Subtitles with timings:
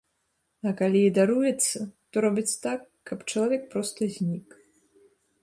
[0.69, 1.77] А калі і даруецца,
[2.11, 2.79] то робяць так,
[3.11, 4.49] каб чалавек проста знік.